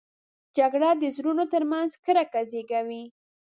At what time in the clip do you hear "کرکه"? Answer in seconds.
2.05-2.41